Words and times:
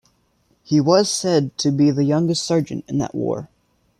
He 0.63 0.81
was 0.81 1.11
said 1.11 1.55
to 1.59 1.69
be 1.71 1.91
the 1.91 2.03
youngest 2.05 2.43
sergeant 2.43 2.85
in 2.87 2.97
that 2.97 3.13
war. 3.13 3.51